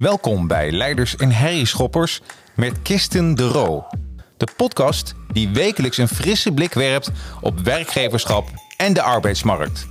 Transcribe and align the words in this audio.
Welkom 0.00 0.46
bij 0.46 0.72
Leiders 0.72 1.16
en 1.16 1.32
Herrieschoppers 1.32 2.20
met 2.54 2.82
Kisten 2.82 3.34
de 3.34 3.48
Roo. 3.48 3.86
De 4.36 4.46
podcast 4.56 5.14
die 5.32 5.48
wekelijks 5.48 5.98
een 5.98 6.08
frisse 6.08 6.52
blik 6.52 6.74
werpt 6.74 7.10
op 7.40 7.58
werkgeverschap 7.58 8.48
en 8.76 8.92
de 8.92 9.02
arbeidsmarkt. 9.02 9.86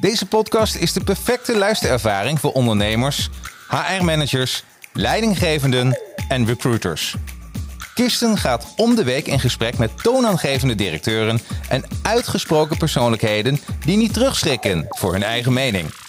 Deze 0.00 0.26
podcast 0.26 0.74
is 0.74 0.92
de 0.92 1.04
perfecte 1.04 1.58
luisterervaring 1.58 2.40
voor 2.40 2.52
ondernemers, 2.52 3.30
HR-managers, 3.68 4.64
leidinggevenden 4.92 6.00
en 6.28 6.46
recruiters. 6.46 7.14
Kirsten 7.94 8.38
gaat 8.38 8.72
om 8.76 8.94
de 8.94 9.04
week 9.04 9.26
in 9.26 9.40
gesprek 9.40 9.78
met 9.78 10.02
toonaangevende 10.02 10.74
directeuren 10.74 11.40
en 11.68 11.84
uitgesproken 12.02 12.76
persoonlijkheden 12.76 13.58
die 13.84 13.96
niet 13.96 14.12
terugschrikken 14.12 14.86
voor 14.88 15.12
hun 15.12 15.22
eigen 15.22 15.52
mening. 15.52 16.05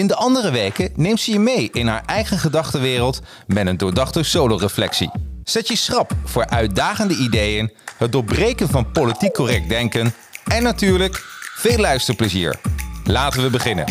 In 0.00 0.06
de 0.06 0.14
andere 0.14 0.50
weken 0.50 0.92
neemt 0.94 1.20
ze 1.20 1.32
je 1.32 1.38
mee 1.38 1.68
in 1.72 1.86
haar 1.86 2.02
eigen 2.06 2.38
gedachtenwereld 2.38 3.20
met 3.46 3.66
een 3.66 3.76
doordachte 3.76 4.22
solo-reflectie. 4.22 5.10
Zet 5.44 5.68
je 5.68 5.76
schrap 5.76 6.12
voor 6.24 6.46
uitdagende 6.46 7.16
ideeën, 7.16 7.72
het 7.96 8.12
doorbreken 8.12 8.68
van 8.68 8.90
politiek 8.92 9.32
correct 9.32 9.68
denken 9.68 10.14
en 10.44 10.62
natuurlijk 10.62 11.24
veel 11.54 11.78
luisterplezier. 11.78 12.60
Laten 13.04 13.42
we 13.42 13.50
beginnen. 13.50 13.84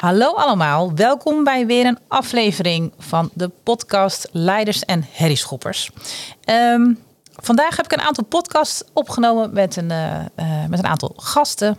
Hallo 0.00 0.34
allemaal, 0.34 0.94
welkom 0.94 1.44
bij 1.44 1.66
weer 1.66 1.86
een 1.86 1.98
aflevering 2.08 2.92
van 2.98 3.30
de 3.34 3.50
podcast 3.62 4.28
Leiders 4.32 4.80
en 4.80 5.04
Herrieschoppers. 5.10 5.90
Ehm, 6.44 6.92
vandaag 7.32 7.76
heb 7.76 7.84
ik 7.84 7.92
een 7.92 8.06
aantal 8.06 8.24
podcasts 8.24 8.82
opgenomen 8.92 9.52
met 9.52 9.76
een, 9.76 9.90
uh, 9.90 10.24
met 10.68 10.78
een 10.78 10.86
aantal 10.86 11.12
gasten 11.16 11.78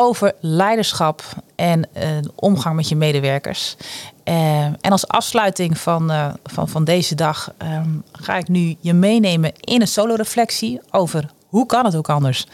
over 0.00 0.32
leiderschap 0.40 1.22
en 1.56 1.88
uh, 1.96 2.02
omgang 2.34 2.76
met 2.76 2.88
je 2.88 2.96
medewerkers. 2.96 3.76
Uh, 4.24 4.62
en 4.64 4.90
als 4.90 5.08
afsluiting 5.08 5.78
van, 5.78 6.10
uh, 6.10 6.32
van, 6.44 6.68
van 6.68 6.84
deze 6.84 7.14
dag 7.14 7.52
um, 7.62 8.02
ga 8.12 8.36
ik 8.36 8.48
nu 8.48 8.76
je 8.80 8.92
meenemen 8.92 9.52
in 9.60 9.80
een 9.80 9.88
solo-reflectie 9.88 10.80
over 10.90 11.30
hoe 11.46 11.66
kan 11.66 11.84
het 11.84 11.96
ook 11.96 12.08
anders? 12.08 12.46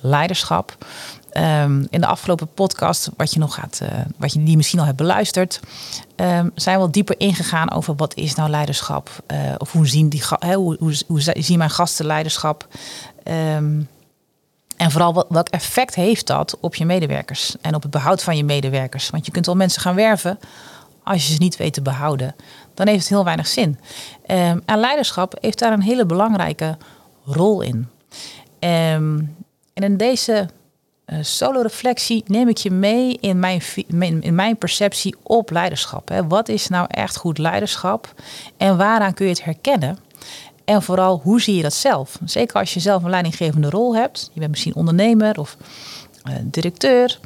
Leiderschap. 0.00 0.76
Um, 1.32 1.86
in 1.90 2.00
de 2.00 2.06
afgelopen 2.06 2.48
podcast, 2.54 3.10
wat 3.16 3.32
je 3.32 3.38
nog 3.38 3.54
gaat, 3.54 3.80
wat 4.16 4.32
je 4.32 4.42
die 4.42 4.56
misschien 4.56 4.78
al 4.78 4.84
hebt 4.84 4.96
beluisterd, 4.96 5.60
um, 6.16 6.50
zijn 6.54 6.76
we 6.76 6.82
wel 6.82 6.90
dieper 6.90 7.20
ingegaan 7.20 7.72
over 7.72 7.94
wat 7.96 8.14
is 8.14 8.34
nou 8.34 8.50
leiderschap? 8.50 9.10
of 9.58 9.72
hoe 9.72 9.88
zien, 9.88 10.08
die, 10.08 10.22
hoe, 10.40 10.76
hoe, 10.78 10.94
hoe, 11.06 11.20
zien 11.20 11.58
mijn 11.58 11.70
gasten 11.70 12.06
leiderschap? 12.06 12.68
En 14.80 14.90
vooral 14.90 15.24
welk 15.28 15.48
effect 15.48 15.94
heeft 15.94 16.26
dat 16.26 16.56
op 16.60 16.74
je 16.74 16.84
medewerkers 16.84 17.56
en 17.60 17.74
op 17.74 17.82
het 17.82 17.90
behoud 17.90 18.22
van 18.22 18.36
je 18.36 18.44
medewerkers? 18.44 19.10
Want 19.10 19.26
je 19.26 19.32
kunt 19.32 19.46
wel 19.46 19.56
mensen 19.56 19.82
gaan 19.82 19.94
werven 19.94 20.38
als 21.02 21.26
je 21.26 21.32
ze 21.32 21.38
niet 21.38 21.56
weet 21.56 21.72
te 21.72 21.82
behouden. 21.82 22.34
Dan 22.74 22.86
heeft 22.86 23.00
het 23.00 23.08
heel 23.08 23.24
weinig 23.24 23.46
zin. 23.46 23.78
Um, 24.26 24.62
en 24.64 24.78
leiderschap 24.78 25.38
heeft 25.40 25.58
daar 25.58 25.72
een 25.72 25.82
hele 25.82 26.06
belangrijke 26.06 26.76
rol 27.24 27.60
in. 27.60 27.88
Um, 28.60 29.36
en 29.74 29.82
in 29.82 29.96
deze 29.96 30.48
uh, 31.06 31.18
solo-reflectie 31.22 32.24
neem 32.26 32.48
ik 32.48 32.56
je 32.56 32.70
mee 32.70 33.18
in 33.20 33.38
mijn, 33.38 34.22
in 34.22 34.34
mijn 34.34 34.56
perceptie 34.56 35.16
op 35.22 35.50
leiderschap. 35.50 36.08
Hè. 36.08 36.26
Wat 36.26 36.48
is 36.48 36.68
nou 36.68 36.86
echt 36.88 37.16
goed 37.16 37.38
leiderschap 37.38 38.14
en 38.56 38.76
waaraan 38.76 39.14
kun 39.14 39.26
je 39.26 39.32
het 39.32 39.44
herkennen? 39.44 39.98
En 40.70 40.82
vooral, 40.82 41.20
hoe 41.22 41.40
zie 41.40 41.56
je 41.56 41.62
dat 41.62 41.74
zelf? 41.74 42.18
Zeker 42.24 42.56
als 42.56 42.74
je 42.74 42.80
zelf 42.80 43.02
een 43.02 43.10
leidinggevende 43.10 43.70
rol 43.70 43.94
hebt. 43.94 44.30
Je 44.32 44.38
bent 44.38 44.50
misschien 44.50 44.74
ondernemer 44.74 45.38
of 45.38 45.56
uh, 46.28 46.34
directeur. 46.42 47.18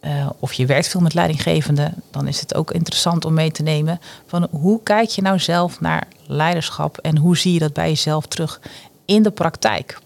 Uh, 0.00 0.30
of 0.38 0.52
je 0.52 0.66
werkt 0.66 0.88
veel 0.88 1.00
met 1.00 1.14
leidinggevenden. 1.14 2.02
Dan 2.10 2.26
is 2.26 2.40
het 2.40 2.54
ook 2.54 2.70
interessant 2.70 3.24
om 3.24 3.34
mee 3.34 3.50
te 3.50 3.62
nemen. 3.62 4.00
Van 4.26 4.48
hoe 4.50 4.82
kijk 4.82 5.08
je 5.08 5.22
nou 5.22 5.38
zelf 5.38 5.80
naar 5.80 6.06
leiderschap? 6.26 6.98
En 6.98 7.16
hoe 7.16 7.36
zie 7.36 7.52
je 7.52 7.58
dat 7.58 7.72
bij 7.72 7.88
jezelf 7.88 8.26
terug 8.26 8.60
in 9.04 9.22
de 9.22 9.30
praktijk? 9.30 9.98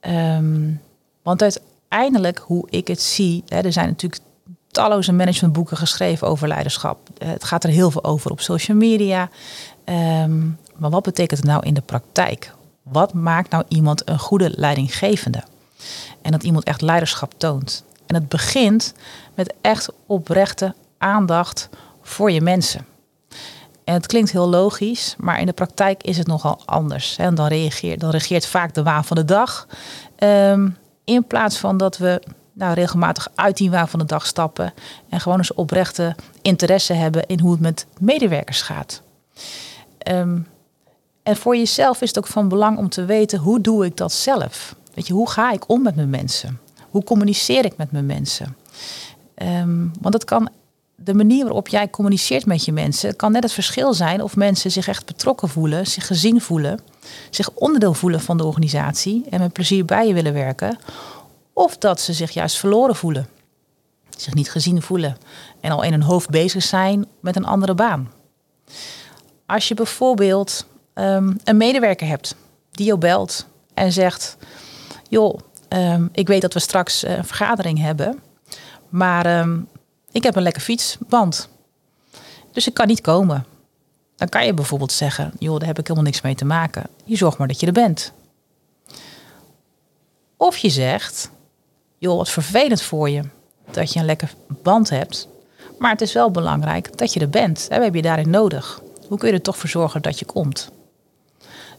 Um, 0.00 0.80
want 1.22 1.42
uiteindelijk, 1.42 2.38
hoe 2.38 2.66
ik 2.70 2.88
het 2.88 3.02
zie. 3.02 3.44
Hè, 3.48 3.60
er 3.60 3.72
zijn 3.72 3.88
natuurlijk 3.88 4.22
talloze 4.70 5.12
managementboeken 5.12 5.76
geschreven 5.76 6.28
over 6.28 6.48
leiderschap. 6.48 6.98
Het 7.18 7.44
gaat 7.44 7.64
er 7.64 7.70
heel 7.70 7.90
veel 7.90 8.04
over 8.04 8.30
op 8.30 8.40
social 8.40 8.76
media. 8.76 9.28
Um, 9.84 10.58
maar 10.80 10.90
wat 10.90 11.02
betekent 11.02 11.40
het 11.40 11.48
nou 11.48 11.66
in 11.66 11.74
de 11.74 11.80
praktijk? 11.80 12.54
Wat 12.82 13.14
maakt 13.14 13.50
nou 13.50 13.64
iemand 13.68 14.08
een 14.08 14.18
goede 14.18 14.52
leidinggevende? 14.56 15.42
En 16.22 16.30
dat 16.32 16.42
iemand 16.42 16.64
echt 16.64 16.80
leiderschap 16.80 17.32
toont. 17.36 17.84
En 18.06 18.14
het 18.14 18.28
begint 18.28 18.94
met 19.34 19.54
echt 19.60 19.88
oprechte 20.06 20.74
aandacht 20.98 21.68
voor 22.02 22.30
je 22.30 22.40
mensen. 22.40 22.86
En 23.84 23.94
het 23.94 24.06
klinkt 24.06 24.32
heel 24.32 24.48
logisch, 24.48 25.14
maar 25.18 25.40
in 25.40 25.46
de 25.46 25.52
praktijk 25.52 26.02
is 26.02 26.18
het 26.18 26.26
nogal 26.26 26.62
anders. 26.64 27.16
En 27.16 27.34
dan, 27.34 27.46
reageert, 27.46 28.00
dan 28.00 28.20
vaak 28.40 28.74
de 28.74 28.82
waan 28.82 29.04
van 29.04 29.16
de 29.16 29.24
dag. 29.24 29.66
Um, 30.18 30.76
in 31.04 31.26
plaats 31.26 31.58
van 31.58 31.76
dat 31.76 31.98
we 31.98 32.22
nou, 32.52 32.74
regelmatig 32.74 33.28
uit 33.34 33.56
die 33.56 33.70
waan 33.70 33.88
van 33.88 33.98
de 33.98 34.04
dag 34.04 34.26
stappen. 34.26 34.72
En 35.08 35.20
gewoon 35.20 35.38
eens 35.38 35.54
oprechte 35.54 36.16
interesse 36.42 36.92
hebben 36.92 37.26
in 37.26 37.40
hoe 37.40 37.50
het 37.50 37.60
met 37.60 37.86
medewerkers 37.98 38.62
gaat. 38.62 39.02
Um, 40.08 40.46
en 41.22 41.36
voor 41.36 41.56
jezelf 41.56 42.00
is 42.00 42.08
het 42.08 42.18
ook 42.18 42.26
van 42.26 42.48
belang 42.48 42.78
om 42.78 42.88
te 42.88 43.04
weten 43.04 43.38
hoe 43.38 43.60
doe 43.60 43.84
ik 43.84 43.96
dat 43.96 44.12
zelf? 44.12 44.74
Weet 44.94 45.06
je, 45.06 45.12
hoe 45.12 45.30
ga 45.30 45.52
ik 45.52 45.68
om 45.68 45.82
met 45.82 45.96
mijn 45.96 46.10
mensen? 46.10 46.60
Hoe 46.90 47.04
communiceer 47.04 47.64
ik 47.64 47.76
met 47.76 47.92
mijn 47.92 48.06
mensen? 48.06 48.56
Um, 49.42 49.92
want 50.00 50.14
het 50.14 50.24
kan, 50.24 50.48
de 50.96 51.14
manier 51.14 51.44
waarop 51.44 51.68
jij 51.68 51.90
communiceert 51.90 52.46
met 52.46 52.64
je 52.64 52.72
mensen, 52.72 53.16
kan 53.16 53.32
net 53.32 53.42
het 53.42 53.52
verschil 53.52 53.94
zijn 53.94 54.22
of 54.22 54.36
mensen 54.36 54.70
zich 54.70 54.88
echt 54.88 55.06
betrokken 55.06 55.48
voelen, 55.48 55.86
zich 55.86 56.06
gezien 56.06 56.40
voelen, 56.40 56.80
zich 57.30 57.50
onderdeel 57.50 57.94
voelen 57.94 58.20
van 58.20 58.36
de 58.36 58.44
organisatie 58.44 59.24
en 59.30 59.40
met 59.40 59.52
plezier 59.52 59.84
bij 59.84 60.06
je 60.06 60.14
willen 60.14 60.32
werken, 60.32 60.78
of 61.52 61.78
dat 61.78 62.00
ze 62.00 62.12
zich 62.12 62.30
juist 62.30 62.58
verloren 62.58 62.96
voelen, 62.96 63.28
zich 64.16 64.34
niet 64.34 64.50
gezien 64.50 64.82
voelen 64.82 65.16
en 65.60 65.70
al 65.70 65.82
in 65.82 65.92
hun 65.92 66.02
hoofd 66.02 66.30
bezig 66.30 66.62
zijn 66.62 67.06
met 67.20 67.36
een 67.36 67.46
andere 67.46 67.74
baan. 67.74 68.12
Als 69.46 69.68
je 69.68 69.74
bijvoorbeeld 69.74 70.66
um, 70.94 71.38
een 71.44 71.56
medewerker 71.56 72.06
hebt 72.06 72.34
die 72.70 72.86
jou 72.86 72.98
belt 72.98 73.46
en 73.74 73.92
zegt: 73.92 74.36
Joh, 75.08 75.38
um, 75.68 76.08
ik 76.12 76.26
weet 76.26 76.40
dat 76.40 76.54
we 76.54 76.60
straks 76.60 77.04
een 77.04 77.24
vergadering 77.24 77.78
hebben, 77.78 78.20
maar 78.88 79.40
um, 79.40 79.68
ik 80.12 80.22
heb 80.22 80.36
een 80.36 80.42
lekker 80.42 80.62
fietsband. 80.62 81.48
Dus 82.52 82.66
ik 82.66 82.74
kan 82.74 82.86
niet 82.86 83.00
komen. 83.00 83.46
Dan 84.16 84.28
kan 84.28 84.46
je 84.46 84.54
bijvoorbeeld 84.54 84.92
zeggen: 84.92 85.32
Joh, 85.38 85.58
daar 85.58 85.68
heb 85.68 85.78
ik 85.78 85.86
helemaal 85.86 86.10
niks 86.10 86.20
mee 86.20 86.34
te 86.34 86.44
maken. 86.44 86.86
Je 87.04 87.16
zorgt 87.16 87.38
maar 87.38 87.48
dat 87.48 87.60
je 87.60 87.66
er 87.66 87.72
bent. 87.72 88.12
Of 90.36 90.56
je 90.56 90.70
zegt: 90.70 91.30
Joh, 91.98 92.16
wat 92.16 92.30
vervelend 92.30 92.82
voor 92.82 93.10
je 93.10 93.22
dat 93.70 93.92
je 93.92 93.98
een 93.98 94.04
lekker 94.04 94.34
band 94.62 94.90
hebt. 94.90 95.28
Maar 95.78 95.90
het 95.90 96.00
is 96.00 96.12
wel 96.12 96.30
belangrijk 96.30 96.98
dat 96.98 97.12
je 97.12 97.20
er 97.20 97.30
bent. 97.30 97.66
We 97.68 97.74
hebben 97.74 97.96
je 97.96 98.02
daarin 98.02 98.30
nodig. 98.30 98.82
Hoe 99.08 99.18
kun 99.18 99.28
je 99.28 99.34
er 99.34 99.42
toch 99.42 99.56
voor 99.56 99.68
zorgen 99.68 100.02
dat 100.02 100.18
je 100.18 100.24
komt? 100.24 100.70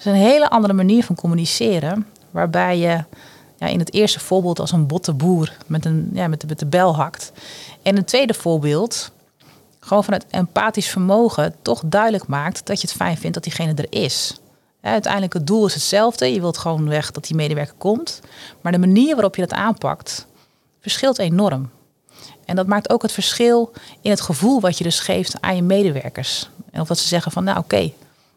Is 0.06 0.12
een 0.12 0.28
hele 0.28 0.50
andere 0.50 0.74
manier 0.74 1.04
van 1.04 1.16
communiceren. 1.16 2.08
Waarbij 2.32 2.78
je 2.78 3.04
ja, 3.58 3.68
in 3.68 3.80
het 3.80 3.94
eerste 3.94 4.20
voorbeeld 4.20 4.60
als 4.60 4.72
een 4.72 4.88
botte 4.88 5.14
boer 5.14 5.58
met, 5.68 5.86
een, 5.86 6.10
ja, 6.14 6.28
met, 6.28 6.42
de, 6.42 6.48
met 6.48 6.60
de 6.60 6.66
bel 6.66 6.96
hakt. 6.96 7.32
En 7.82 7.98
een 7.98 8.06
tweede 8.06 8.34
voorbeeld, 8.34 9.12
gewoon 9.80 10.04
vanuit 10.04 10.26
empathisch 10.30 10.88
vermogen, 10.88 11.56
toch 11.62 11.82
duidelijk 11.86 12.28
maakt 12.28 12.66
dat 12.66 12.82
je 12.82 12.88
het 12.88 12.96
fijn 12.96 13.18
vindt 13.18 13.34
dat 13.34 13.44
diegene 13.44 13.74
er 13.74 14.02
is. 14.02 14.40
uiteindelijk 14.82 15.34
het 15.34 15.48
doel 15.48 15.66
is 15.66 15.74
hetzelfde. 15.74 16.34
Je 16.34 16.40
wilt 16.40 16.58
gewoon 16.58 16.90
weg 16.90 17.12
dat 17.12 17.28
die 17.28 17.36
medewerker 17.36 17.76
komt. 17.78 18.22
Maar 18.62 18.72
de 18.72 18.78
manier 18.78 19.14
waarop 19.14 19.36
je 19.36 19.42
dat 19.42 19.54
aanpakt, 19.54 20.26
verschilt 20.80 21.20
enorm. 21.20 21.70
En 22.46 22.56
dat 22.56 22.68
maakt 22.68 22.90
ook 22.90 23.02
het 23.02 23.12
verschil 23.12 23.72
in 24.02 24.10
het 24.10 24.22
gevoel 24.22 24.62
wat 24.62 24.78
je 24.78 24.84
dus 24.84 25.00
geeft 25.00 25.42
aan 25.42 25.56
je 25.56 25.62
medewerkers. 25.62 26.50
En 26.72 26.82
of 26.82 26.88
dat 26.88 26.98
ze 26.98 27.08
zeggen 27.08 27.32
van 27.32 27.44
nou 27.44 27.58
oké, 27.58 27.92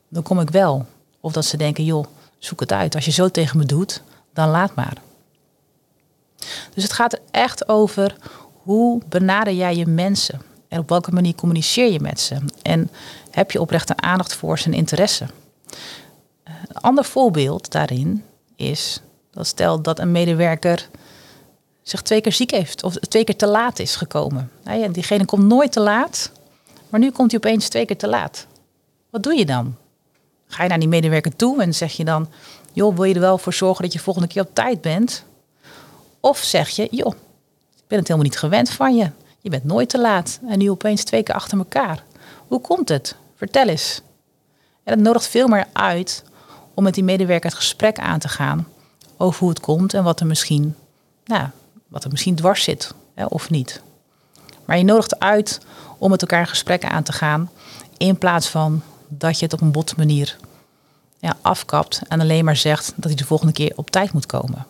dan 0.08 0.22
kom 0.22 0.40
ik 0.40 0.50
wel. 0.50 0.86
Of 1.24 1.32
dat 1.32 1.44
ze 1.44 1.56
denken, 1.56 1.84
joh, 1.84 2.04
zoek 2.38 2.60
het 2.60 2.72
uit. 2.72 2.94
Als 2.94 3.04
je 3.04 3.10
zo 3.10 3.28
tegen 3.28 3.58
me 3.58 3.64
doet, 3.64 4.02
dan 4.32 4.48
laat 4.48 4.74
maar. 4.74 4.96
Dus 6.74 6.82
het 6.82 6.92
gaat 6.92 7.20
echt 7.30 7.68
over 7.68 8.16
hoe 8.62 9.02
benader 9.08 9.52
jij 9.52 9.76
je 9.76 9.86
mensen? 9.86 10.42
En 10.68 10.78
op 10.78 10.88
welke 10.88 11.12
manier 11.12 11.34
communiceer 11.34 11.92
je 11.92 12.00
met 12.00 12.20
ze? 12.20 12.36
En 12.62 12.90
heb 13.30 13.50
je 13.50 13.60
oprechte 13.60 13.96
aandacht 13.96 14.34
voor 14.34 14.58
zijn 14.58 14.74
interesse? 14.74 15.26
Een 16.44 16.80
ander 16.80 17.04
voorbeeld 17.04 17.70
daarin 17.72 18.24
is 18.56 19.00
dat 19.30 19.46
stel 19.46 19.80
dat 19.80 19.98
een 19.98 20.12
medewerker 20.12 20.88
zich 21.82 22.02
twee 22.02 22.20
keer 22.20 22.32
ziek 22.32 22.50
heeft 22.50 22.82
of 22.82 22.94
twee 22.94 23.24
keer 23.24 23.36
te 23.36 23.46
laat 23.46 23.78
is 23.78 23.96
gekomen. 23.96 24.50
Nou 24.64 24.90
diegene 24.90 25.24
komt 25.24 25.44
nooit 25.44 25.72
te 25.72 25.80
laat, 25.80 26.30
maar 26.88 27.00
nu 27.00 27.10
komt 27.10 27.30
hij 27.30 27.40
opeens 27.40 27.68
twee 27.68 27.86
keer 27.86 27.98
te 27.98 28.08
laat. 28.08 28.46
Wat 29.10 29.22
doe 29.22 29.34
je 29.34 29.44
dan? 29.44 29.76
Ga 30.46 30.62
je 30.62 30.68
naar 30.68 30.78
die 30.78 30.88
medewerker 30.88 31.36
toe 31.36 31.62
en 31.62 31.74
zeg 31.74 31.92
je 31.92 32.04
dan, 32.04 32.28
joh, 32.72 32.94
wil 32.94 33.04
je 33.04 33.14
er 33.14 33.20
wel 33.20 33.38
voor 33.38 33.52
zorgen 33.52 33.84
dat 33.84 33.92
je 33.92 33.98
volgende 33.98 34.28
keer 34.28 34.42
op 34.42 34.54
tijd 34.54 34.80
bent? 34.80 35.24
Of 36.20 36.38
zeg 36.38 36.68
je, 36.68 36.88
joh, 36.90 37.14
ik 37.76 37.84
ben 37.86 37.98
het 37.98 38.08
helemaal 38.08 38.28
niet 38.28 38.38
gewend 38.38 38.70
van 38.70 38.96
je. 38.96 39.10
Je 39.40 39.50
bent 39.50 39.64
nooit 39.64 39.88
te 39.88 40.00
laat 40.00 40.38
en 40.48 40.58
nu 40.58 40.70
opeens 40.70 41.04
twee 41.04 41.22
keer 41.22 41.34
achter 41.34 41.58
elkaar. 41.58 42.02
Hoe 42.46 42.60
komt 42.60 42.88
het? 42.88 43.16
Vertel 43.36 43.68
eens. 43.68 44.00
En 44.84 44.94
dat 44.94 45.04
nodigt 45.04 45.26
veel 45.26 45.48
meer 45.48 45.66
uit 45.72 46.24
om 46.74 46.84
met 46.84 46.94
die 46.94 47.04
medewerker 47.04 47.50
het 47.50 47.58
gesprek 47.58 47.98
aan 47.98 48.18
te 48.18 48.28
gaan 48.28 48.68
over 49.16 49.40
hoe 49.40 49.48
het 49.48 49.60
komt 49.60 49.94
en 49.94 50.04
wat 50.04 50.20
er 50.20 50.26
misschien, 50.26 50.76
nou, 51.24 51.48
wat 51.88 52.04
er 52.04 52.10
misschien 52.10 52.34
dwars 52.34 52.62
zit 52.62 52.94
hè, 53.14 53.24
of 53.24 53.50
niet. 53.50 53.82
Maar 54.64 54.78
je 54.78 54.84
nodigt 54.84 55.18
uit 55.18 55.60
om 55.98 56.10
met 56.10 56.20
elkaar 56.20 56.46
gesprekken 56.46 56.90
aan 56.90 57.02
te 57.02 57.12
gaan 57.12 57.50
in 57.96 58.18
plaats 58.18 58.48
van 58.48 58.82
dat 59.08 59.38
je 59.38 59.44
het 59.44 59.54
op 59.54 59.60
een 59.60 59.72
botte 59.72 59.94
manier 59.96 60.36
ja, 61.18 61.36
afkapt 61.40 62.00
en 62.08 62.20
alleen 62.20 62.44
maar 62.44 62.56
zegt 62.56 62.92
dat 62.96 63.04
hij 63.04 63.14
de 63.14 63.24
volgende 63.24 63.52
keer 63.52 63.72
op 63.76 63.90
tijd 63.90 64.12
moet 64.12 64.26
komen. 64.26 64.66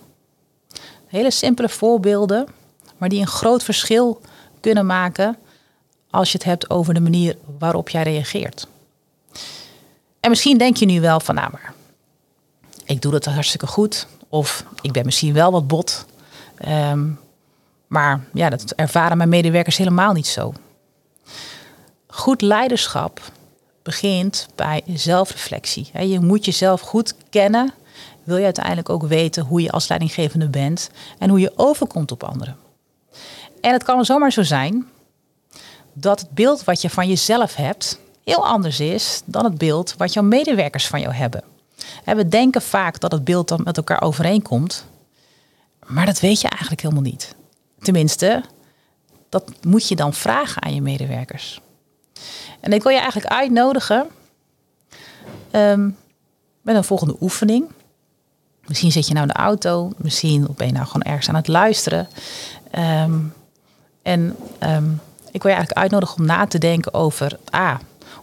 Hele 1.06 1.31
simpele 1.31 1.69
voorbeelden, 1.69 2.46
maar 2.96 3.08
die 3.08 3.20
een 3.20 3.26
groot 3.26 3.62
verschil 3.62 4.20
kunnen 4.60 4.86
maken 4.86 5.36
als 6.10 6.32
je 6.32 6.38
het 6.38 6.46
hebt 6.46 6.70
over 6.70 6.94
de 6.94 7.00
manier 7.00 7.36
waarop 7.58 7.88
jij 7.88 8.02
reageert. 8.02 8.66
En 10.20 10.31
misschien 10.31 10.58
denk 10.58 10.76
je 10.76 10.87
nu 10.87 11.00
wel 11.00 11.20
van, 11.20 11.34
nou 11.34 11.50
maar, 11.52 11.75
ik 12.84 13.02
doe 13.02 13.12
dat 13.12 13.25
hartstikke 13.25 13.66
goed. 13.66 14.06
Of 14.28 14.64
ik 14.80 14.92
ben 14.92 15.04
misschien 15.04 15.32
wel 15.32 15.52
wat 15.52 15.66
bot. 15.66 16.06
Ehm, 16.56 17.08
maar 17.87 18.25
ja, 18.32 18.50
dat 18.50 18.70
ervaren 18.70 19.16
mijn 19.16 19.28
medewerkers 19.28 19.76
helemaal 19.76 20.12
niet 20.12 20.26
zo. 20.26 20.52
Goed 22.06 22.40
leiderschap 22.40 23.20
begint 23.84 24.48
bij 24.54 24.82
zelfreflectie. 24.86 25.90
Je 26.08 26.20
moet 26.20 26.44
jezelf 26.44 26.81
goed 26.81 27.14
kennen. 27.31 27.72
Wil 28.22 28.36
je 28.36 28.44
uiteindelijk 28.44 28.88
ook 28.88 29.06
weten 29.06 29.44
hoe 29.44 29.62
je 29.62 29.70
als 29.70 29.88
leidinggevende 29.88 30.48
bent 30.48 30.90
en 31.19 31.31
hoe 31.31 31.40
je 31.40 31.52
overkomt 31.56 32.12
op 32.12 32.22
anderen. 32.22 32.56
En 33.60 33.72
het 33.72 33.82
kan 33.82 34.04
zomaar 34.04 34.32
zo 34.32 34.42
zijn 34.42 34.86
dat 35.92 36.20
het 36.20 36.31
beeld 36.31 36.64
wat 36.64 36.81
je 36.81 36.90
van 36.90 37.08
jezelf 37.08 37.54
hebt 37.54 37.98
heel 38.25 38.46
anders 38.46 38.81
is 38.81 39.22
dan 39.25 39.44
het 39.44 39.58
beeld 39.58 39.94
wat 39.96 40.12
jouw 40.12 40.22
medewerkers 40.22 40.87
van 40.87 41.00
jou 41.00 41.14
hebben. 41.14 41.42
We 42.04 42.28
denken 42.28 42.62
vaak 42.62 43.00
dat 43.00 43.12
het 43.12 43.25
beeld 43.25 43.48
dan 43.48 43.60
met 43.64 43.76
elkaar 43.76 44.02
overeenkomt, 44.02 44.84
maar 45.87 46.06
dat 46.06 46.20
weet 46.20 46.40
je 46.40 46.48
eigenlijk 46.48 46.80
helemaal 46.80 47.02
niet. 47.02 47.34
Tenminste, 47.78 48.42
dat 49.28 49.52
moet 49.62 49.88
je 49.88 49.96
dan 49.96 50.14
vragen 50.14 50.62
aan 50.62 50.75
je 50.75 50.82
medewerkers. 50.82 51.60
En 52.61 52.72
ik 52.72 52.82
wil 52.82 52.93
je 52.93 52.99
eigenlijk 52.99 53.32
uitnodigen 53.32 54.06
ehm, 55.50 55.90
met 56.62 56.76
een 56.76 56.84
volgende 56.84 57.16
oefening. 57.20 57.70
Misschien 58.66 58.93
zit 58.93 59.06
je 59.06 59.14
nou 59.14 59.26
in 59.26 59.32
de 59.32 59.40
auto, 59.40 59.93
misschien 59.96 60.46
ben 60.56 60.66
je 60.66 60.72
nou 60.72 60.87
gewoon 60.87 61.02
ergens 61.02 61.28
aan 61.28 61.34
het 61.34 61.49
luisteren. 61.49 62.08
Ehm, 62.70 63.19
en 64.02 64.37
ehm, 64.58 64.90
ik 65.31 65.43
wil 65.43 65.50
je 65.50 65.56
eigenlijk 65.56 65.78
uitnodigen 65.78 66.19
om 66.19 66.26
na 66.26 66.46
te 66.46 66.58
denken 66.58 66.94
over, 66.94 67.38
ah, 67.50 67.75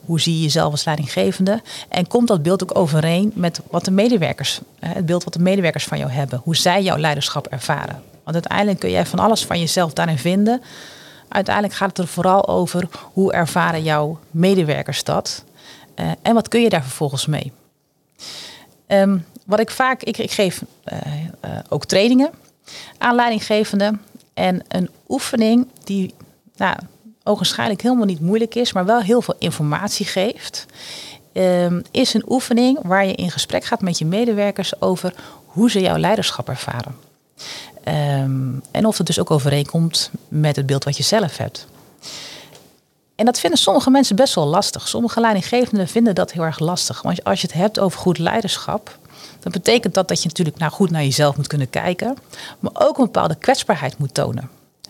hoe 0.05 0.19
zie 0.19 0.35
je 0.35 0.41
jezelf 0.41 0.71
als 0.71 0.85
leidinggevende? 0.85 1.61
En 1.89 2.07
komt 2.07 2.27
dat 2.27 2.43
beeld 2.43 2.63
ook 2.63 2.77
overeen 2.77 3.31
met 3.35 3.61
wat 3.69 3.85
de 3.85 3.91
medewerkers, 3.91 4.59
het 4.79 5.05
beeld 5.05 5.23
wat 5.23 5.33
de 5.33 5.39
medewerkers 5.39 5.85
van 5.85 5.97
jou 5.97 6.11
hebben, 6.11 6.41
hoe 6.43 6.55
zij 6.55 6.83
jouw 6.83 6.97
leiderschap 6.97 7.47
ervaren? 7.47 8.03
Want 8.23 8.35
uiteindelijk 8.35 8.79
kun 8.79 8.91
jij 8.91 9.05
van 9.05 9.19
alles 9.19 9.45
van 9.45 9.59
jezelf 9.59 9.93
daarin 9.93 10.17
vinden. 10.17 10.61
Uiteindelijk 11.31 11.75
gaat 11.75 11.89
het 11.89 11.97
er 11.97 12.07
vooral 12.07 12.47
over 12.47 12.87
hoe 13.13 13.33
ervaren 13.33 13.83
jouw 13.83 14.19
medewerkers 14.31 15.03
dat 15.03 15.43
uh, 15.99 16.11
en 16.21 16.33
wat 16.33 16.47
kun 16.47 16.61
je 16.61 16.69
daar 16.69 16.83
vervolgens 16.83 17.25
mee. 17.25 17.51
Um, 18.87 19.25
wat 19.45 19.59
ik 19.59 19.69
vaak, 19.69 20.03
ik, 20.03 20.17
ik 20.17 20.31
geef 20.31 20.61
uh, 20.93 20.97
uh, 21.45 21.59
ook 21.69 21.85
trainingen 21.85 22.31
aan 22.97 23.15
leidinggevenden 23.15 24.01
en 24.33 24.63
een 24.67 24.89
oefening 25.07 25.67
die 25.83 26.13
nou, 26.55 26.75
ogenschijnlijk 27.23 27.81
helemaal 27.81 28.05
niet 28.05 28.21
moeilijk 28.21 28.55
is, 28.55 28.73
maar 28.73 28.85
wel 28.85 29.01
heel 29.01 29.21
veel 29.21 29.35
informatie 29.39 30.05
geeft, 30.05 30.65
um, 31.33 31.81
is 31.91 32.13
een 32.13 32.25
oefening 32.27 32.79
waar 32.81 33.05
je 33.05 33.13
in 33.13 33.31
gesprek 33.31 33.63
gaat 33.63 33.81
met 33.81 33.97
je 33.97 34.05
medewerkers 34.05 34.81
over 34.81 35.13
hoe 35.45 35.71
ze 35.71 35.81
jouw 35.81 35.97
leiderschap 35.97 36.49
ervaren. 36.49 36.95
Um, 37.87 38.61
en 38.71 38.85
of 38.85 38.97
het 38.97 39.07
dus 39.07 39.19
ook 39.19 39.31
overeenkomt 39.31 40.11
met 40.27 40.55
het 40.55 40.65
beeld 40.65 40.83
wat 40.83 40.97
je 40.97 41.03
zelf 41.03 41.37
hebt. 41.37 41.67
En 43.15 43.25
dat 43.25 43.39
vinden 43.39 43.59
sommige 43.59 43.89
mensen 43.89 44.15
best 44.15 44.35
wel 44.35 44.45
lastig. 44.45 44.87
Sommige 44.87 45.19
leidinggevenden 45.19 45.87
vinden 45.87 46.15
dat 46.15 46.31
heel 46.31 46.43
erg 46.43 46.59
lastig. 46.59 47.01
Want 47.01 47.23
als 47.23 47.41
je 47.41 47.47
het 47.47 47.55
hebt 47.55 47.79
over 47.79 47.99
goed 47.99 48.17
leiderschap, 48.17 48.97
dan 49.39 49.51
betekent 49.51 49.93
dat 49.93 50.07
dat 50.07 50.21
je 50.21 50.27
natuurlijk 50.27 50.73
goed 50.73 50.91
naar 50.91 51.03
jezelf 51.03 51.37
moet 51.37 51.47
kunnen 51.47 51.69
kijken, 51.69 52.17
maar 52.59 52.71
ook 52.73 52.97
een 52.97 53.05
bepaalde 53.05 53.35
kwetsbaarheid 53.35 53.97
moet 53.97 54.13
tonen 54.13 54.49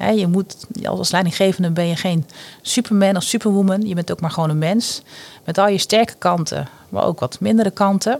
je 0.09 0.27
moet, 0.27 0.55
als 0.83 1.11
leidinggevende 1.11 1.71
ben 1.71 1.87
je 1.87 1.95
geen 1.95 2.25
superman 2.61 3.15
of 3.15 3.23
superwoman. 3.23 3.81
Je 3.81 3.95
bent 3.95 4.11
ook 4.11 4.21
maar 4.21 4.31
gewoon 4.31 4.49
een 4.49 4.57
mens. 4.57 5.01
Met 5.45 5.57
al 5.57 5.67
je 5.67 5.77
sterke 5.77 6.15
kanten, 6.17 6.67
maar 6.89 7.03
ook 7.03 7.19
wat 7.19 7.39
mindere 7.39 7.71
kanten. 7.71 8.19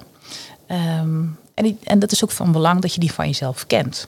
Ehm, 0.67 1.23
en, 1.53 1.79
en 1.83 1.99
dat 1.99 2.11
is 2.11 2.23
ook 2.23 2.31
van 2.31 2.51
belang 2.51 2.81
dat 2.81 2.93
je 2.93 2.99
die 2.99 3.13
van 3.13 3.25
jezelf 3.25 3.67
kent. 3.67 4.07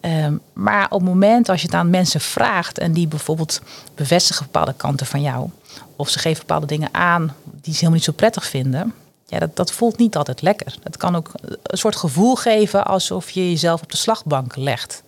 Ehm, 0.00 0.36
maar 0.52 0.84
op 0.84 1.00
het 1.00 1.08
moment 1.08 1.48
als 1.48 1.60
je 1.60 1.66
het 1.66 1.76
aan 1.76 1.90
mensen 1.90 2.20
vraagt 2.20 2.78
en 2.78 2.92
die 2.92 3.06
bijvoorbeeld 3.06 3.60
bevestigen 3.94 4.44
bepaalde 4.44 4.74
kanten 4.76 5.06
van 5.06 5.20
jou, 5.20 5.50
of 5.96 6.08
ze 6.08 6.18
geven 6.18 6.40
bepaalde 6.46 6.66
dingen 6.66 6.94
aan 6.94 7.34
die 7.44 7.72
ze 7.72 7.78
helemaal 7.78 7.94
niet 7.94 8.04
zo 8.04 8.12
prettig 8.12 8.46
vinden, 8.46 8.94
ja, 9.26 9.38
dat, 9.38 9.56
dat 9.56 9.72
voelt 9.72 9.98
niet 9.98 10.16
altijd 10.16 10.42
lekker. 10.42 10.74
Het 10.82 10.96
kan 10.96 11.16
ook 11.16 11.30
een 11.62 11.78
soort 11.78 11.96
gevoel 11.96 12.34
geven 12.34 12.86
alsof 12.86 13.30
je 13.30 13.50
jezelf 13.50 13.82
op 13.82 13.90
de 13.90 13.96
slagbank 13.96 14.56
legt. 14.56 15.02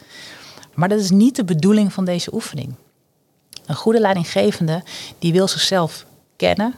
Maar 0.74 0.88
dat 0.88 1.00
is 1.00 1.10
niet 1.10 1.36
de 1.36 1.44
bedoeling 1.44 1.92
van 1.92 2.04
deze 2.04 2.34
oefening. 2.34 2.74
Een 3.66 3.74
goede 3.74 4.00
leidinggevende 4.00 4.82
die 5.18 5.32
wil 5.32 5.48
zichzelf 5.48 6.04
kennen, 6.36 6.74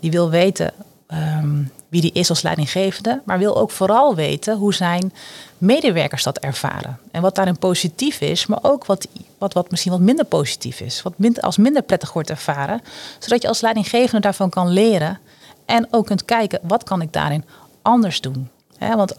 die 0.00 0.10
wil 0.10 0.30
weten 0.30 0.72
ehm, 1.06 1.62
wie 1.88 2.00
die 2.00 2.12
is 2.12 2.28
als 2.28 2.42
leidinggevende, 2.42 3.22
maar 3.24 3.38
wil 3.38 3.56
ook 3.56 3.70
vooral 3.70 4.14
weten 4.14 4.56
hoe 4.56 4.74
zijn 4.74 5.12
medewerkers 5.58 6.22
dat 6.22 6.38
ervaren. 6.38 6.98
En 7.10 7.22
wat 7.22 7.34
daarin 7.34 7.58
positief 7.58 8.20
is, 8.20 8.46
maar 8.46 8.58
ook 8.62 8.86
wat, 8.86 9.08
wat, 9.38 9.52
wat 9.52 9.70
misschien 9.70 9.92
wat 9.92 10.00
minder 10.00 10.24
positief 10.24 10.80
is, 10.80 11.02
wat 11.02 11.14
als 11.40 11.56
minder 11.56 11.82
prettig 11.82 12.12
wordt 12.12 12.30
ervaren, 12.30 12.80
zodat 13.18 13.42
je 13.42 13.48
als 13.48 13.60
leidinggevende 13.60 14.20
daarvan 14.20 14.50
kan 14.50 14.68
leren 14.68 15.18
en 15.64 15.86
ook 15.90 16.06
kunt 16.06 16.24
kijken 16.24 16.60
wat 16.62 16.84
kan 16.84 17.02
ik 17.02 17.12
daarin 17.12 17.44
anders 17.82 18.20
doen. 18.20 18.48
want 18.78 19.14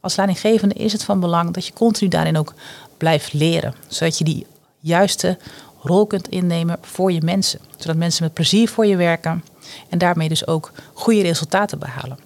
als 0.00 0.16
leidinggevende 0.16 0.74
is 0.74 0.92
het 0.92 1.04
van 1.04 1.20
belang 1.20 1.54
dat 1.54 1.66
je 1.66 1.72
continu 1.72 2.10
daarin 2.10 2.38
ook 2.38 2.54
blijft 2.96 3.32
leren. 3.32 3.74
Zodat 3.86 4.18
je 4.18 4.24
die 4.24 4.46
juiste 4.80 5.38
rol 5.82 6.06
kunt 6.06 6.28
innemen 6.28 6.78
voor 6.80 7.12
je 7.12 7.20
mensen. 7.22 7.60
Zodat 7.76 7.96
mensen 7.96 8.24
met 8.24 8.32
plezier 8.32 8.68
voor 8.68 8.86
je 8.86 8.96
werken 8.96 9.44
en 9.88 9.98
daarmee 9.98 10.28
dus 10.28 10.46
ook 10.46 10.72
goede 10.92 11.22
resultaten 11.22 11.78
behalen. 11.78 12.18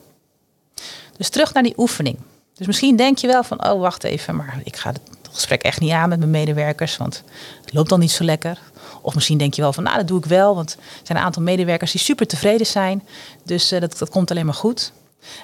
Dus 1.16 1.28
terug 1.28 1.54
naar 1.54 1.62
die 1.62 1.74
oefening. 1.76 2.18
Dus 2.54 2.66
misschien 2.66 2.96
denk 2.96 3.18
je 3.18 3.26
wel 3.26 3.42
van, 3.44 3.66
oh 3.66 3.80
wacht 3.80 4.04
even, 4.04 4.36
maar 4.36 4.60
ik 4.64 4.76
ga 4.76 4.90
het 4.90 5.00
gesprek 5.32 5.62
echt 5.62 5.80
niet 5.80 5.90
aan 5.90 6.08
met 6.08 6.18
mijn 6.18 6.30
medewerkers, 6.30 6.96
want 6.96 7.22
het 7.64 7.72
loopt 7.72 7.88
dan 7.88 8.00
niet 8.00 8.10
zo 8.10 8.24
lekker. 8.24 8.58
Of 9.02 9.14
misschien 9.14 9.38
denk 9.38 9.54
je 9.54 9.62
wel 9.62 9.72
van, 9.72 9.82
nou 9.82 9.96
dat 9.96 10.08
doe 10.08 10.18
ik 10.18 10.24
wel, 10.24 10.54
want 10.54 10.72
er 10.72 10.78
zijn 11.02 11.18
een 11.18 11.24
aantal 11.24 11.42
medewerkers 11.42 11.92
die 11.92 12.00
super 12.00 12.26
tevreden 12.26 12.66
zijn. 12.66 13.02
Dus 13.44 13.72
uh, 13.72 13.80
dat, 13.80 13.98
dat 13.98 14.10
komt 14.10 14.30
alleen 14.30 14.44
maar 14.44 14.54
goed. 14.54 14.92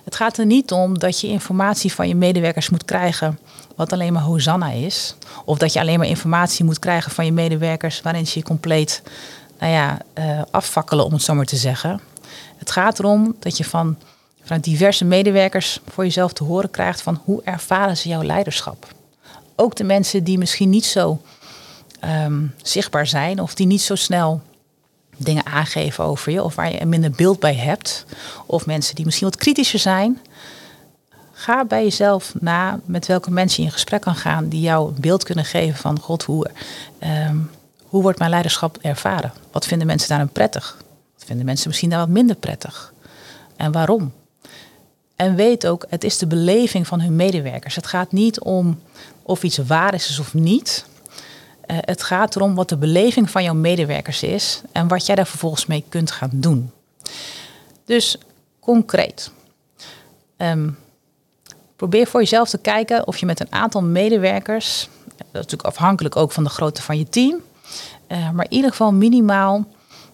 Het 0.05 0.15
gaat 0.17 0.39
er 0.39 0.47
niet 0.47 0.73
om 0.73 0.99
dat 0.99 1.21
je 1.21 1.27
informatie 1.27 1.93
van 1.93 2.09
je 2.09 2.15
medewerkers 2.15 2.71
moet 2.71 2.85
krijgen 2.85 3.39
wat 3.77 3.93
alleen 3.93 4.13
maar 4.13 4.23
Hosanna 4.23 4.71
is. 4.71 5.15
Of 5.45 5.59
dat 5.59 5.73
je 5.73 5.81
alleen 5.81 5.99
maar 5.99 6.09
informatie 6.09 6.65
moet 6.65 6.79
krijgen 6.79 7.11
van 7.11 7.25
je 7.25 7.33
medewerkers 7.33 8.03
waarin 8.03 8.27
ze 8.27 8.39
je 8.39 8.45
compleet 8.45 9.03
nou 9.59 9.73
ja, 9.73 9.99
uh, 10.19 10.43
afvakkelen, 10.51 11.05
om 11.05 11.13
het 11.13 11.23
zo 11.23 11.35
maar 11.35 11.45
te 11.45 11.57
zeggen. 11.57 12.01
Het 12.57 12.71
gaat 12.71 12.99
erom 12.99 13.37
dat 13.39 13.57
je 13.57 13.65
van, 13.65 13.97
van 14.43 14.61
diverse 14.61 15.05
medewerkers 15.05 15.81
voor 15.89 16.05
jezelf 16.05 16.33
te 16.33 16.45
horen 16.45 16.71
krijgt 16.71 17.03
van 17.03 17.21
hoe 17.25 17.43
ervaren 17.43 17.97
ze 17.97 18.09
jouw 18.09 18.23
leiderschap. 18.23 18.87
Ook 19.57 19.77
de 19.77 19.85
mensen 19.85 20.25
die 20.25 20.39
misschien 20.39 20.71
niet 20.71 20.85
zo 20.85 21.21
um, 22.05 22.55
zichtbaar 22.63 23.07
zijn 23.07 23.41
of 23.41 23.55
die 23.55 23.67
niet 23.67 23.83
zo 23.83 23.95
snel 23.95 24.43
dingen 25.17 25.47
aangeven 25.47 26.05
over 26.05 26.33
je 26.33 26.43
of 26.43 26.55
waar 26.55 26.73
je 26.73 26.81
een 26.81 26.89
minder 26.89 27.11
beeld 27.11 27.41
bij 27.41 27.55
hebt. 27.55 28.05
Of 28.47 28.67
mensen 28.67 28.95
die 28.95 29.05
misschien 29.05 29.27
wat 29.27 29.37
kritischer 29.37 29.79
zijn. 29.79 30.19
Ga 31.33 31.65
bij 31.65 31.83
jezelf 31.83 32.35
na 32.41 32.81
met 32.85 33.07
welke 33.07 33.31
mensen 33.31 33.63
je 33.63 33.69
in 33.69 33.75
gesprek 33.75 34.01
kan 34.01 34.15
gaan 34.15 34.49
die 34.49 34.61
jou 34.61 34.89
een 34.89 35.01
beeld 35.01 35.25
kunnen 35.25 35.45
geven 35.45 35.79
van 35.79 36.01
God, 36.01 36.23
hoe, 36.23 36.51
ehm, 36.99 37.37
hoe 37.89 38.03
wordt 38.03 38.19
mijn 38.19 38.31
leiderschap 38.31 38.79
ervaren? 38.81 39.33
Wat 39.53 39.67
vinden 39.67 39.87
mensen 39.87 40.09
daarin 40.09 40.29
prettig? 40.29 40.77
Wat 41.15 41.25
vinden 41.25 41.47
mensen 41.47 41.69
misschien 41.69 41.91
daar 41.91 41.99
wat 41.99 42.09
minder 42.09 42.37
prettig? 42.37 42.93
En 43.57 43.73
waarom? 43.73 44.13
En 45.17 45.35
weet 45.35 45.67
ook, 45.67 45.87
het 45.89 46.05
is 46.05 46.19
de 46.19 46.27
beleving 46.27 46.87
van 46.87 47.01
hun 47.01 47.17
medewerkers. 47.17 47.75
Het 47.75 47.87
gaat 47.87 48.13
niet 48.13 48.41
om 48.41 48.81
of 49.23 49.43
iets 49.43 49.57
waar 49.57 49.95
is 49.95 50.19
of 50.19 50.35
niet. 50.35 50.87
Uh, 51.67 51.77
het 51.81 52.03
gaat 52.03 52.37
erom 52.37 52.55
wat 52.55 52.69
de 52.69 52.77
beleving 52.77 53.31
van 53.31 53.43
jouw 53.43 53.55
medewerkers 53.55 54.23
is 54.23 54.61
en 54.73 54.89
wat 54.89 55.07
jij 55.07 55.15
daar 55.15 55.27
vervolgens 55.27 55.67
mee 55.67 55.85
kunt 55.89 56.11
gaan 56.11 56.31
doen. 56.33 56.71
Dus 57.85 58.19
concreet. 58.61 59.31
Um, 60.37 60.79
probeer 61.77 62.07
voor 62.07 62.21
jezelf 62.21 62.49
te 62.49 62.59
kijken 62.59 63.07
of 63.07 63.17
je 63.17 63.27
met 63.27 63.41
een 63.41 63.53
aantal 63.53 63.83
medewerkers, 63.83 64.89
dat 65.07 65.17
is 65.19 65.33
natuurlijk 65.33 65.69
afhankelijk 65.69 66.17
ook 66.17 66.33
van 66.33 66.45
de 66.45 66.51
grootte 66.51 66.83
van 66.83 66.99
je 66.99 67.09
team, 67.09 67.43
Uh, 68.09 68.31
maar 68.31 68.45
in 68.45 68.57
ieder 68.57 68.71
geval 68.71 68.93
minimaal 68.93 69.65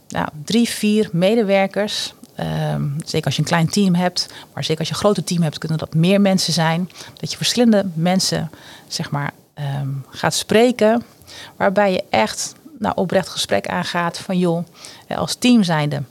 nou, 0.09 0.29
drie, 0.45 0.69
vier 0.69 1.09
medewerkers. 1.13 2.15
Ehm, 2.35 2.89
zeker 3.05 3.27
als 3.27 3.35
je 3.35 3.41
een 3.41 3.49
klein 3.49 3.69
team 3.69 3.95
hebt, 3.95 4.29
maar 4.53 4.65
zeker 4.65 4.79
als 4.79 4.89
je 4.89 4.95
een 4.95 5.01
groter 5.01 5.25
team 5.25 5.43
hebt, 5.43 5.59
kunnen 5.59 5.79
dat 5.79 5.95
meer 5.95 6.21
mensen 6.21 6.53
zijn. 6.53 6.91
Dat 7.17 7.31
je 7.31 7.37
verschillende 7.37 7.87
mensen 7.95 8.51
zeg 8.87 9.11
maar, 9.11 9.33
ehm, 9.55 9.89
gaat 10.09 10.35
spreken, 10.35 11.03
waarbij 11.57 11.93
je 11.93 12.05
echt 12.11 12.55
nou, 12.79 12.95
oprecht 12.95 13.29
gesprek 13.29 13.67
aangaat 13.67 14.19
van 14.19 14.39
joh, 14.39 14.65
als 15.09 15.35
team 15.35 15.63
zijnde 15.63 16.03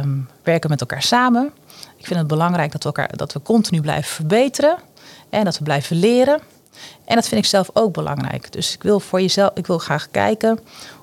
um, 0.00 0.28
werken 0.42 0.70
met 0.70 0.80
elkaar 0.80 1.02
samen. 1.02 1.52
Ik 1.96 2.06
vind 2.06 2.18
het 2.18 2.28
belangrijk 2.28 2.72
dat 2.72 2.82
we, 2.82 2.88
elkaar, 2.88 3.16
dat 3.16 3.32
we 3.32 3.42
continu 3.42 3.80
blijven 3.80 4.14
verbeteren 4.14 4.76
en 5.30 5.44
dat 5.44 5.58
we 5.58 5.64
blijven 5.64 5.96
leren. 5.96 6.40
En 7.04 7.14
dat 7.14 7.28
vind 7.28 7.40
ik 7.44 7.50
zelf 7.50 7.70
ook 7.72 7.92
belangrijk. 7.92 8.52
Dus 8.52 8.74
ik 8.74 8.82
wil 8.82 9.00
voor 9.00 9.20
jezelf, 9.20 9.50
ik 9.54 9.66
wil 9.66 9.78
graag 9.78 10.10
kijken 10.10 10.58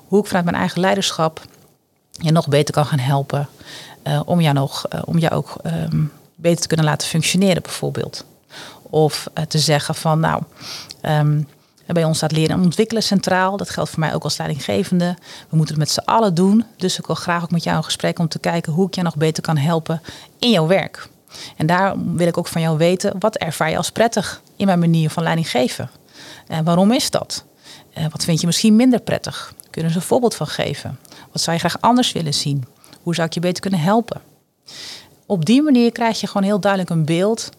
hoe 0.06 0.20
ik 0.20 0.26
vanuit 0.26 0.44
mijn 0.44 0.56
eigen 0.56 0.80
leiderschap 0.80 1.40
je 2.10 2.32
nog 2.32 2.48
beter 2.48 2.74
kan 2.74 2.86
gaan 2.86 2.98
helpen. 2.98 3.48
Uh, 4.06 4.20
om 4.24 4.40
jou 4.40 4.54
nog, 4.54 4.86
uh, 4.94 5.00
om 5.04 5.18
jou 5.18 5.34
ook 5.34 5.56
um, 5.66 6.12
beter 6.34 6.60
te 6.60 6.66
kunnen 6.66 6.86
laten 6.86 7.08
functioneren, 7.08 7.62
bijvoorbeeld. 7.62 8.24
Of 8.82 9.30
uh, 9.34 9.44
te 9.44 9.58
zeggen 9.58 9.94
van 9.94 10.20
nou, 10.20 10.42
um, 11.02 11.48
bij 11.86 12.04
ons 12.04 12.16
staat 12.16 12.32
leren 12.32 12.56
en 12.56 12.62
ontwikkelen 12.62 13.02
centraal. 13.02 13.56
Dat 13.56 13.70
geldt 13.70 13.90
voor 13.90 13.98
mij 13.98 14.14
ook 14.14 14.24
als 14.24 14.36
leidinggevende. 14.36 15.16
We 15.48 15.56
moeten 15.56 15.74
het 15.74 15.84
met 15.84 15.90
z'n 15.90 16.10
allen 16.10 16.34
doen. 16.34 16.64
Dus 16.76 16.98
ik 16.98 17.06
wil 17.06 17.16
graag 17.16 17.42
ook 17.42 17.50
met 17.50 17.64
jou 17.64 17.76
een 17.76 17.84
gesprek 17.84 18.18
om 18.18 18.28
te 18.28 18.38
kijken 18.38 18.72
hoe 18.72 18.86
ik 18.86 18.94
je 18.94 19.02
nog 19.02 19.16
beter 19.16 19.42
kan 19.42 19.56
helpen 19.56 20.02
in 20.38 20.50
jouw 20.50 20.66
werk. 20.66 21.08
En 21.56 21.66
daar 21.66 21.94
wil 22.14 22.26
ik 22.26 22.38
ook 22.38 22.46
van 22.46 22.60
jou 22.60 22.78
weten, 22.78 23.14
wat 23.18 23.36
ervaar 23.36 23.70
je 23.70 23.76
als 23.76 23.90
prettig 23.90 24.42
in 24.60 24.66
mijn 24.66 24.78
manier 24.78 25.10
van 25.10 25.22
leiding 25.22 25.50
geven? 25.50 25.90
En 26.46 26.64
waarom 26.64 26.92
is 26.92 27.10
dat? 27.10 27.44
wat 28.10 28.24
vind 28.24 28.40
je 28.40 28.46
misschien 28.46 28.76
minder 28.76 29.00
prettig? 29.00 29.54
Kunnen 29.70 29.90
ze 29.90 29.96
een 29.96 30.04
voorbeeld 30.04 30.34
van 30.34 30.46
geven? 30.46 30.98
Wat 31.32 31.42
zou 31.42 31.56
je 31.56 31.62
graag 31.62 31.80
anders 31.80 32.12
willen 32.12 32.34
zien? 32.34 32.64
Hoe 33.02 33.14
zou 33.14 33.26
ik 33.26 33.34
je 33.34 33.40
beter 33.40 33.60
kunnen 33.60 33.80
helpen? 33.80 34.20
Op 35.26 35.44
die 35.44 35.62
manier 35.62 35.92
krijg 35.92 36.20
je 36.20 36.26
gewoon 36.26 36.42
heel 36.42 36.60
duidelijk 36.60 36.90
een 36.90 37.04
beeld 37.04 37.50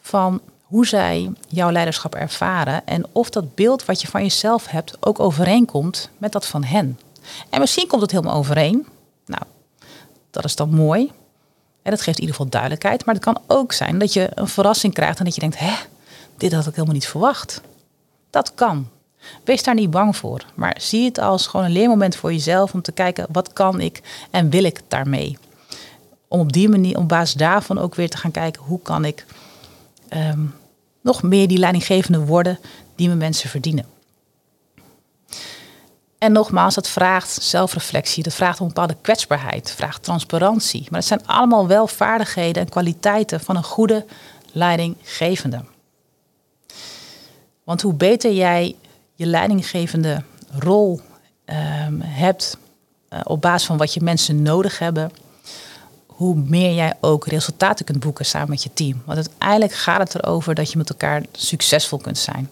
van 0.00 0.40
hoe 0.62 0.86
zij 0.86 1.32
jouw 1.48 1.70
leiderschap 1.70 2.14
ervaren 2.14 2.86
en 2.86 3.04
of 3.12 3.30
dat 3.30 3.54
beeld 3.54 3.84
wat 3.84 4.00
je 4.00 4.08
van 4.08 4.22
jezelf 4.22 4.66
hebt 4.66 4.96
ook 5.00 5.20
overeenkomt 5.20 6.10
met 6.18 6.32
dat 6.32 6.46
van 6.46 6.64
hen. 6.64 6.98
En 7.50 7.60
misschien 7.60 7.86
komt 7.86 8.02
het 8.02 8.10
helemaal 8.10 8.36
overeen. 8.36 8.86
Nou, 9.26 9.42
dat 10.30 10.44
is 10.44 10.56
dan 10.56 10.70
mooi. 10.70 11.12
En 11.82 11.90
dat 11.90 12.00
geeft 12.00 12.16
in 12.16 12.22
ieder 12.22 12.36
geval 12.36 12.50
duidelijkheid. 12.50 13.04
Maar 13.04 13.14
het 13.14 13.24
kan 13.24 13.40
ook 13.46 13.72
zijn 13.72 13.98
dat 13.98 14.12
je 14.12 14.28
een 14.34 14.48
verrassing 14.48 14.94
krijgt 14.94 15.18
en 15.18 15.24
dat 15.24 15.34
je 15.34 15.40
denkt, 15.40 15.58
hè, 15.58 15.74
dit 16.36 16.52
had 16.52 16.66
ik 16.66 16.74
helemaal 16.74 16.94
niet 16.94 17.08
verwacht. 17.08 17.60
Dat 18.30 18.54
kan. 18.54 18.88
Wees 19.44 19.62
daar 19.62 19.74
niet 19.74 19.90
bang 19.90 20.16
voor. 20.16 20.44
Maar 20.54 20.76
zie 20.80 21.04
het 21.04 21.18
als 21.18 21.46
gewoon 21.46 21.66
een 21.66 21.72
leermoment 21.72 22.16
voor 22.16 22.32
jezelf 22.32 22.74
om 22.74 22.82
te 22.82 22.92
kijken, 22.92 23.26
wat 23.32 23.52
kan 23.52 23.80
ik 23.80 24.02
en 24.30 24.50
wil 24.50 24.64
ik 24.64 24.80
daarmee? 24.88 25.38
Om 26.28 26.40
op 26.40 26.52
die 26.52 26.68
manier, 26.68 26.98
op 26.98 27.08
basis 27.08 27.34
daarvan 27.34 27.78
ook 27.78 27.94
weer 27.94 28.10
te 28.10 28.16
gaan 28.16 28.30
kijken, 28.30 28.62
hoe 28.62 28.80
kan 28.82 29.04
ik 29.04 29.26
um, 30.12 30.54
nog 31.00 31.22
meer 31.22 31.48
die 31.48 31.58
leidinggevende 31.58 32.24
worden 32.24 32.58
die 32.94 33.06
mijn 33.06 33.18
mensen 33.18 33.50
verdienen. 33.50 33.86
En 36.18 36.32
nogmaals, 36.32 36.74
dat 36.74 36.88
vraagt 36.88 37.42
zelfreflectie, 37.42 38.22
dat 38.22 38.34
vraagt 38.34 38.58
een 38.58 38.66
bepaalde 38.66 38.96
kwetsbaarheid, 39.00 39.70
vraagt 39.70 40.02
transparantie. 40.02 40.86
Maar 40.90 40.98
het 40.98 41.08
zijn 41.08 41.26
allemaal 41.26 41.66
wel 41.66 41.86
vaardigheden 41.86 42.62
en 42.62 42.68
kwaliteiten 42.68 43.40
van 43.40 43.56
een 43.56 43.64
goede 43.64 44.04
leidinggevende. 44.52 45.64
Want 47.66 47.82
hoe 47.82 47.94
beter 47.94 48.32
jij 48.32 48.76
je 49.14 49.26
leidinggevende 49.26 50.22
rol 50.50 51.00
um, 51.46 52.00
hebt 52.00 52.58
uh, 53.10 53.20
op 53.24 53.40
basis 53.40 53.66
van 53.66 53.76
wat 53.76 53.94
je 53.94 54.00
mensen 54.00 54.42
nodig 54.42 54.78
hebben, 54.78 55.10
hoe 56.06 56.36
meer 56.36 56.74
jij 56.74 56.94
ook 57.00 57.26
resultaten 57.26 57.84
kunt 57.84 58.00
boeken 58.00 58.24
samen 58.24 58.48
met 58.48 58.62
je 58.62 58.72
team. 58.72 59.02
Want 59.04 59.18
uiteindelijk 59.18 59.72
gaat 59.72 59.98
het 59.98 60.14
erover 60.14 60.54
dat 60.54 60.72
je 60.72 60.78
met 60.78 60.90
elkaar 60.90 61.22
succesvol 61.32 61.98
kunt 61.98 62.18
zijn. 62.18 62.50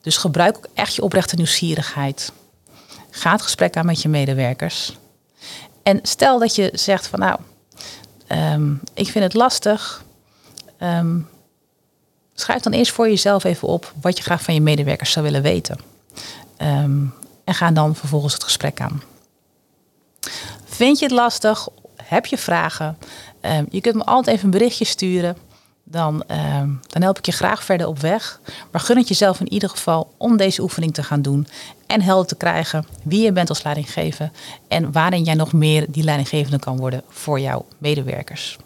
Dus 0.00 0.16
gebruik 0.16 0.56
ook 0.56 0.68
echt 0.74 0.94
je 0.94 1.02
oprechte 1.02 1.36
nieuwsgierigheid. 1.36 2.32
Ga 3.10 3.32
het 3.32 3.42
gesprek 3.42 3.76
aan 3.76 3.86
met 3.86 4.02
je 4.02 4.08
medewerkers. 4.08 4.98
En 5.82 5.98
stel 6.02 6.38
dat 6.38 6.54
je 6.54 6.70
zegt 6.72 7.06
van 7.06 7.18
nou, 7.18 7.40
um, 8.28 8.80
ik 8.94 9.08
vind 9.08 9.24
het 9.24 9.34
lastig. 9.34 10.04
Um, 10.82 11.28
schrijf 12.40 12.60
dan 12.62 12.72
eerst 12.72 12.92
voor 12.92 13.08
jezelf 13.08 13.44
even 13.44 13.68
op 13.68 13.92
wat 14.00 14.16
je 14.16 14.22
graag 14.22 14.42
van 14.42 14.54
je 14.54 14.60
medewerkers 14.60 15.12
zou 15.12 15.24
willen 15.24 15.42
weten. 15.42 15.78
Um, 16.58 17.14
en 17.44 17.54
ga 17.54 17.70
dan 17.70 17.96
vervolgens 17.96 18.32
het 18.32 18.44
gesprek 18.44 18.80
aan. 18.80 19.02
Vind 20.64 20.98
je 20.98 21.04
het 21.04 21.14
lastig 21.14 21.68
heb 22.10 22.26
je 22.26 22.38
vragen? 22.38 22.98
Um, 23.40 23.66
je 23.70 23.80
kunt 23.80 23.94
me 23.94 24.04
altijd 24.04 24.36
even 24.36 24.44
een 24.44 24.58
berichtje 24.58 24.84
sturen. 24.84 25.36
Dan, 25.84 26.24
um, 26.28 26.80
dan 26.86 27.02
help 27.02 27.18
ik 27.18 27.26
je 27.26 27.32
graag 27.32 27.64
verder 27.64 27.86
op 27.86 27.98
weg. 27.98 28.40
Maar 28.70 28.80
gun 28.80 28.96
het 28.96 29.08
jezelf 29.08 29.40
in 29.40 29.52
ieder 29.52 29.68
geval 29.68 30.14
om 30.16 30.36
deze 30.36 30.62
oefening 30.62 30.94
te 30.94 31.02
gaan 31.02 31.22
doen. 31.22 31.46
En 31.86 32.02
helder 32.02 32.26
te 32.26 32.36
krijgen 32.36 32.86
wie 33.02 33.22
je 33.22 33.32
bent 33.32 33.48
als 33.48 33.62
leidinggever. 33.62 34.30
En 34.68 34.92
waarin 34.92 35.22
jij 35.22 35.34
nog 35.34 35.52
meer 35.52 35.86
die 35.88 36.04
leidinggevende 36.04 36.58
kan 36.58 36.76
worden 36.76 37.02
voor 37.08 37.40
jouw 37.40 37.66
medewerkers. 37.78 38.56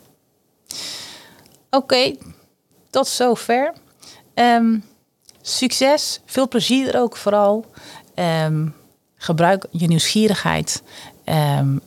Oké, 1.71 2.15
tot 2.95 3.09
zover. 3.09 3.73
Um, 4.35 4.85
succes, 5.43 6.21
veel 6.27 6.49
plezier 6.49 6.95
er 6.95 7.01
ook 7.01 7.17
vooral. 7.17 7.67
gebruik 9.17 9.67
je 9.71 9.87
nieuwsgierigheid. 9.87 10.83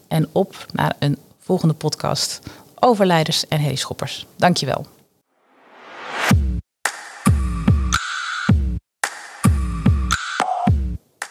en 0.07 0.27
op 0.31 0.65
naar 0.73 0.95
een 0.99 1.17
volgende 1.39 1.73
podcast 1.73 2.39
over 2.79 3.05
leiders 3.05 3.47
en 3.47 3.59
herrieschoppers. 3.59 4.25
Dankjewel. 4.35 4.85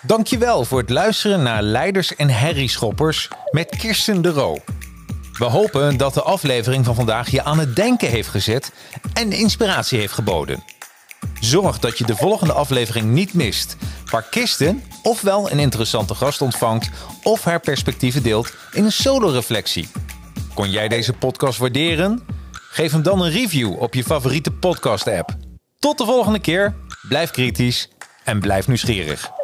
Dankjewel 0.02 0.64
voor 0.64 0.80
het 0.80 0.90
luisteren 0.90 1.42
naar 1.42 1.62
Leiders 1.62 2.16
en 2.16 2.28
Herrieschoppers 2.28 3.28
met 3.50 3.76
Kirsten 3.76 4.22
de 4.22 4.30
Roo. 4.30 4.58
We 5.38 5.44
hopen 5.44 5.96
dat 5.96 6.14
de 6.14 6.22
aflevering 6.22 6.84
van 6.84 6.94
vandaag 6.94 7.30
je 7.30 7.44
aan 7.44 7.58
het 7.58 7.76
denken 7.76 8.08
heeft 8.08 8.28
gezet 8.28 8.72
en 9.12 9.32
inspiratie 9.32 9.98
heeft 9.98 10.12
geboden. 10.12 10.64
Zorg 11.40 11.78
dat 11.78 11.98
je 11.98 12.04
de 12.04 12.16
volgende 12.16 12.52
aflevering 12.52 13.06
niet 13.06 13.34
mist, 13.34 13.76
waar 14.10 14.22
Kirsten 14.30 14.82
ofwel 15.02 15.50
een 15.50 15.58
interessante 15.58 16.14
gast 16.14 16.40
ontvangt 16.40 16.90
of 17.22 17.44
haar 17.44 17.60
perspectieven 17.60 18.22
deelt 18.22 18.52
in 18.72 18.84
een 18.84 18.92
solo-reflectie. 18.92 19.88
Kon 20.54 20.70
jij 20.70 20.88
deze 20.88 21.12
podcast 21.12 21.58
waarderen? 21.58 22.26
Geef 22.52 22.92
hem 22.92 23.02
dan 23.02 23.20
een 23.20 23.30
review 23.30 23.80
op 23.80 23.94
je 23.94 24.04
favoriete 24.04 24.50
podcast-app. 24.50 25.36
Tot 25.78 25.98
de 25.98 26.04
volgende 26.04 26.40
keer, 26.40 26.74
blijf 27.08 27.30
kritisch 27.30 27.88
en 28.24 28.40
blijf 28.40 28.66
nieuwsgierig. 28.66 29.35